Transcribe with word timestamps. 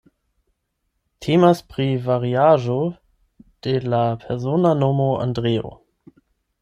Temas 1.25 1.59
pri 1.73 1.85
variaĵo 2.07 2.79
de 3.67 3.77
la 3.95 4.03
persona 4.25 4.73
nomo 4.85 5.11
Andreo. 5.27 5.77